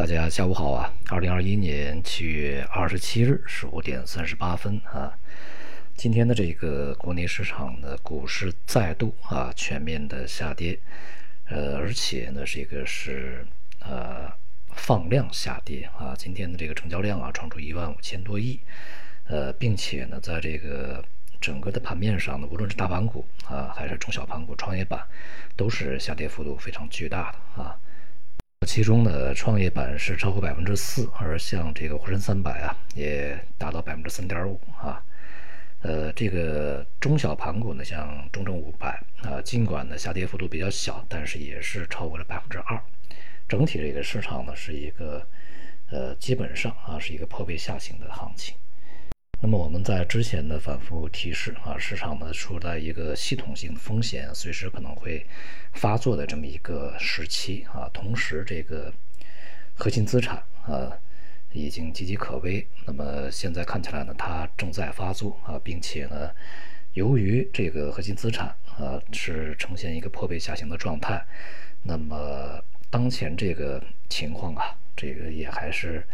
[0.00, 0.90] 大家下午好啊！
[1.10, 5.12] 二零二一年七月二十七日十五点三十八分啊，
[5.94, 10.80] 今天的这个国内市场的股市再度啊全面的下跌，
[11.50, 13.46] 呃，而且呢这个是
[13.80, 14.32] 呃
[14.72, 18.58] 放量下跌啊，今天的这个成交量啊创出一万五千多亿，
[19.24, 21.04] 呃，并且呢在这个
[21.42, 25.06] 整个的盘面上呢，无论是大盘股啊还是中小盘股、创业板，
[25.56, 27.76] 都是下跌幅度非常巨大的啊。
[28.66, 35.02] 其中呢，创业板是超过百分之四，而像这个沪深三百啊，也达到百分之三点五啊。
[35.80, 42.78] 呃，这个中小盘股呢，像中证五百啊，尽管呢下跌幅度比较小，但是也是超过了百分之二。
[43.48, 45.26] 整体这个市场呢，是一个
[45.90, 48.54] 呃，基本上啊，是一个破位下行的行情。
[49.42, 55.26] 那么我们在之前的反复提示啊，市场呢处在一个系统性风险随时可能会
[55.72, 58.92] 发作的这么一个时期啊，同时这个
[59.74, 60.92] 核心资产啊
[61.52, 62.66] 已经岌岌可危。
[62.84, 66.30] 那么现在看起来呢，它正在发作啊，并且呢，
[66.92, 71.24] 由于这个核心资产啊是呈现一个破位下行的状态，
[71.82, 76.06] 那么当前这个情况啊，这个也还是。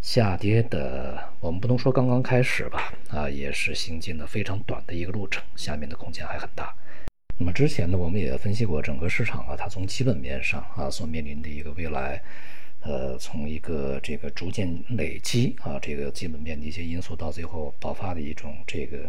[0.00, 6.74] 下跌的，我们不能说刚刚开始吧，啊，也是行进的非常短的一个路程，下面的空间还很大。
[7.36, 12.20] 那么之前呢，我们也分析过整个市场啊，它从基本面上啊所面临的一个未来，
[12.80, 19.08] 呃，从一个这个逐渐累积啊这个基本面的一些因素，到最后爆发的一种这个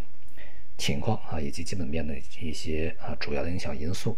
[0.76, 4.16] 情况啊，以及基本面的一些啊主要的影响因素。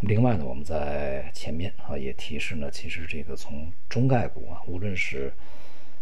[0.00, 5.32] 另外呢，我们在前面啊也提示呢，其实这个从中概股啊，无论是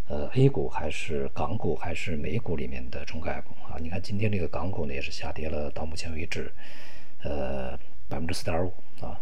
[0.06, 3.78] 呃，A 股还是港股还是美股里面的中概股啊？
[3.80, 6.52] 你看今天这个港股呢也是下跌了，到目前为止，
[7.22, 7.70] 呃，
[8.06, 9.18] 百分之四点五啊。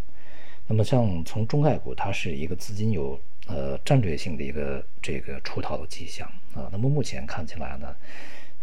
[0.67, 3.17] 那么像从中概股，它是一个资金有
[3.47, 6.69] 呃战略性的一个这个出逃的迹象啊。
[6.73, 7.95] 那么目前看起来呢，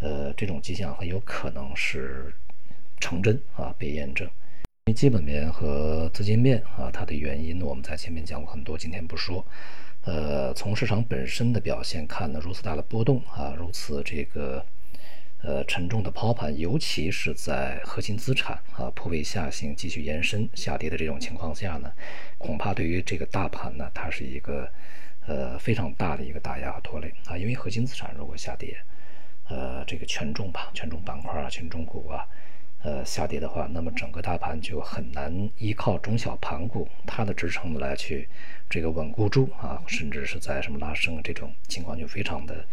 [0.02, 2.34] 呃，这种迹象很有可能是
[3.00, 4.28] 成真啊，被验证。
[4.86, 9.46] 因为基本面和资金面啊，它的原因呢，我们在前面讲过很多，今天不说。
[10.06, 14.66] 呃，从市场本身的表现看呢，如此大的波动啊，如此这个
[15.44, 21.92] 呃沉重的抛盘，尤其是在核心资产啊破位下行、继续延伸下跌的这种情况下呢，
[22.38, 24.72] 恐怕对于这个大盘呢，它是一个
[25.28, 27.38] 呃非常大的一个打压和拖累啊。
[27.38, 28.78] 因为核心资产如果下跌，
[29.50, 32.26] 呃，这个权重吧、权重板块啊、权重股啊。
[32.82, 38.26] 呃，下跌的话，那么整个大盘就很难依靠中小盘股它的支撑来去
[38.70, 42.66] 这个稳固住啊，甚至是在什么拉升这种情况就非常的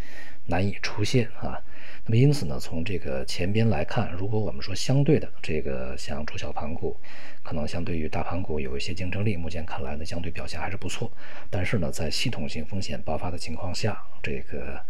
[0.46, 1.58] 难以出现啊。
[2.04, 6.96] 那么因此呢，从这个前边来看，如果我们说相对的这个像中小盘股，
[7.42, 11.10] 可能相对于大盘股有一些竞争力，目前看来呢，相对表现还是不错。
[11.50, 14.80] 但是呢，在系统性风险爆发的情况下，这个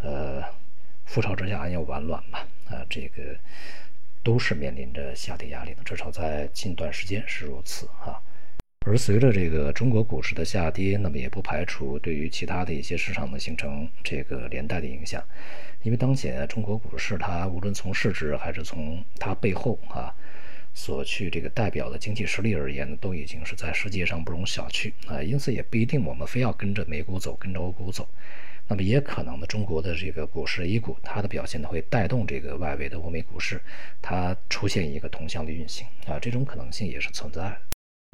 [0.00, 0.40] 呃
[1.08, 2.38] 覆巢之下安有完卵嘛
[2.70, 3.36] 啊，这个。
[4.22, 8.20] 都是面临着下跌压力的，至少在近段时间是如此哈。
[8.86, 15.22] 而随着这个中国股市的下跌，那么也不排除对于其他的一些市场呢形成这个连带的影响。
[15.82, 20.14] 因为当前中国股市它无论从市值还是从它背后啊
[20.72, 25.22] 所去这个代表的经济实力而言呢，都已经是在世界上不容小觑啊。
[25.22, 28.08] 因此也不一定我们非要跟着美股走，跟着欧股走。
[28.70, 33.60] 那么也可能呢，中国的这个股市 A 股，它的表现呢会带动这个外围的欧美股市，
[34.00, 37.42] 它出现一个同向的运行啊，这种可能性也是存在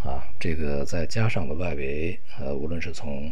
[0.02, 0.24] 啊。
[0.40, 3.30] 这个再加上了外围，呃，无论是从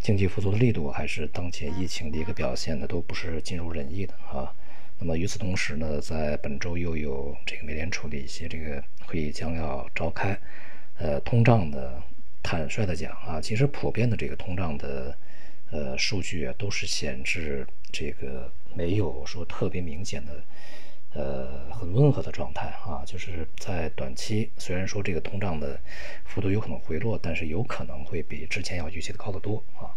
[0.00, 4.50] 经济复苏的力度，还是当前疫情的一个表现呢，都不是尽如人意的啊。
[4.98, 10.34] 那么与此同时呢，在本周又有这个美联储的一些这个会议将要召开，
[10.96, 12.02] 呃，通胀的
[12.42, 15.14] 坦率的讲啊，其实普遍的这个通胀的。
[15.70, 20.44] 呃，数据啊都是显示这个没有说特别明显的，
[21.12, 25.78] 呃，很温和的状态啊，就是在短期，虽然说这个通胀的
[26.24, 29.92] 幅度有可能回落，但是有可能会比之前要预期的高得多啊。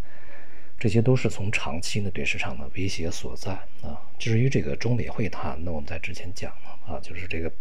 [0.77, 3.51] 这些都是从长期呢对市场的威胁所在
[3.83, 4.01] 啊。
[4.17, 7.51] 至于这个中美会谈，那我们在之前讲了啊，就是这个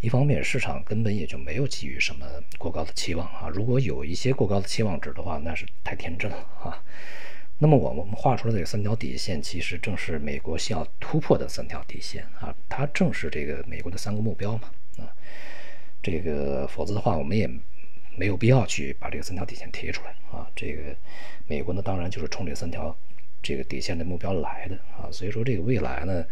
[0.00, 2.26] 一方面市场根本也就没有给予什么
[2.58, 6.82] 过高的期望啊，如果有一些过高的期望值的话，那是太天真了啊。
[7.62, 15.12] 那么我我们画出来这三条底线，其实正是美国需要突破的三条底线啊，它正是这个美国的三个目标嘛啊，
[16.02, 17.46] 这个否则的话，我们也
[18.16, 20.48] 没有必要去把这个三条底线提出来啊。
[20.56, 20.96] 这个
[21.46, 22.96] 美国呢，当然就是冲这三条
[23.42, 26.24] 这个底线的目标来的啊，所以说这个未来呢，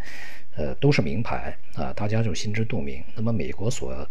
[0.55, 3.03] 呃，都是名牌啊，大家就心知肚明。
[3.15, 4.09] 那么美国所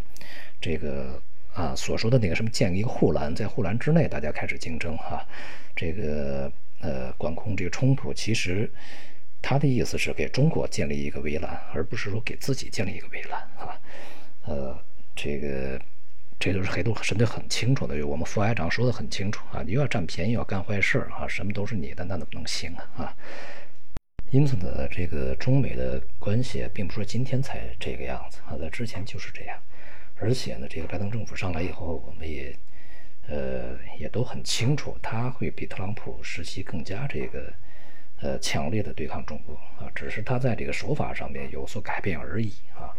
[0.61, 1.21] 这个
[1.53, 5.27] 啊所说的那个什么建立一个护栏，在护栏之内大家开始竞争哈，
[5.75, 6.49] 这个
[6.81, 8.69] 呃管控这个冲突，其实
[9.41, 13.79] 他的意思是给中国建立一个围栏，而不是说给自己建立一个围栏啊。
[14.45, 14.77] 呃，
[15.15, 15.79] 这个
[16.39, 22.89] 这都是黑都神队很清楚的，我们副排长说的很清楚啊，你又要占便宜，要干坏事啊，什么都是你的，那怎么能行啊？
[22.97, 23.15] 啊。
[24.31, 29.57] 因此呢，这个中美的关系并不是今天才这个样子啊，在之前就是这样。
[30.21, 32.55] 而且呢，这个拜登政府上来以后，我们也
[33.29, 37.53] 呃也都很清楚，他会比特朗普时期更加这个
[38.21, 42.91] 呃强烈的对抗中国啊，只是他在这个手法上面有所改变而已啊。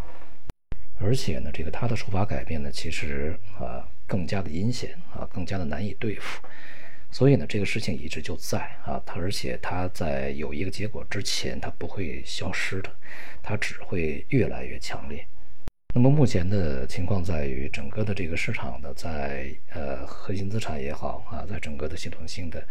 [1.02, 6.46] 而且呢，这个他的手法改变呢，其实啊更加的阴险啊，更加的难以对付。
[7.10, 12.92] 所以呢，这个事情一直就在啊，它而且它在有一个结果之前，它不会消失的，
[13.42, 15.26] 它只会越来越强烈。
[15.92, 22.64] 那么目前的情况在于，整个的这个市场呢，在呃核心资产也好啊，在整个的系统性的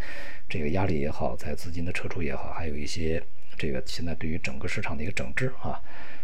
[0.47, 3.21] 这个压力也好，在资金的撤出也好，还有一些
[3.57, 5.81] 这个现在对于整个市场的一个整治啊，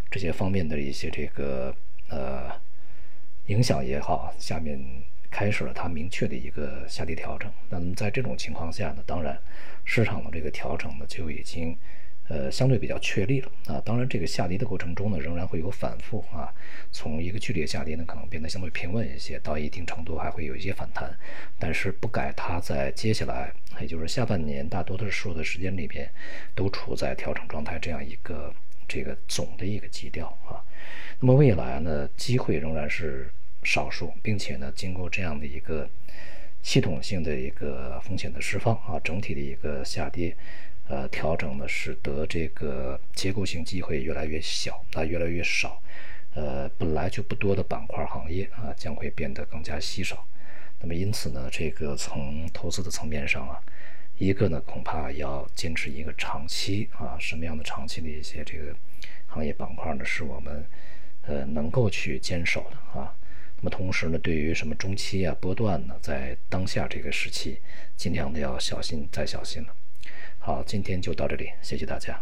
[0.09, 1.75] 这些方面的一些这个
[2.07, 2.49] 呃
[3.47, 4.79] 影响也好，下面。
[5.31, 7.51] 开始了它明确的一个下跌调整。
[7.67, 9.37] 那么在这种情况下呢，当然
[9.83, 11.75] 市场的这个调整呢就已经
[12.27, 13.81] 呃相对比较确立了啊。
[13.85, 16.53] 当然这个下跌的过程中呢，仍然会有反复啊。
[16.91, 21.15] 从一个剧烈下跌呢，可能变得相对平稳一些，到一定程度还会有一些反弹。
[21.59, 26.09] 但是不改它在接下来，也就是下半年大多数的时间里边，
[26.53, 28.53] 都处在调整状态这样一个
[28.87, 30.63] 这个总的一个基调啊。
[31.19, 33.29] 那么未来呢，机会仍然是。
[33.67, 35.89] 少数，并且呢，经过这样的一个
[36.61, 40.37] 系统性的一个风险的释放啊，整体的一个下跌，
[40.87, 45.81] 呃，调整呢，使得这个结构性机会越来越小，啊，越来越少，
[46.35, 50.27] 呃，本来就不多的板块行业啊，将会变得更加稀少。
[50.79, 53.59] 那么，因此呢，这个从投资的层面上啊，
[54.19, 58.75] 一个呢，恐怕要坚持一个长期啊，什么样的长期的一些这个
[59.25, 60.63] 行业板块呢，是我们
[61.23, 63.11] 呃能够去坚守的啊。
[63.57, 67.59] 那么同时呢，对于什么中期啊波段呢，在当下这个时期，
[67.95, 69.73] 尽量的要小心再小心了。
[70.45, 72.21] 好，今天就到这里，谢谢大家。